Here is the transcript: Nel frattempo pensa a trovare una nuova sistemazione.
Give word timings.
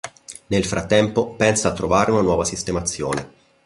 Nel 0.47 0.65
frattempo 0.65 1.35
pensa 1.35 1.69
a 1.69 1.73
trovare 1.73 2.09
una 2.09 2.23
nuova 2.23 2.43
sistemazione. 2.43 3.33